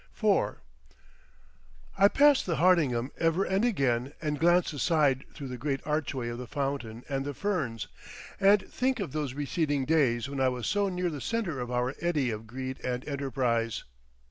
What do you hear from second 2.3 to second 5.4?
the Hardingham ever and again and glance aside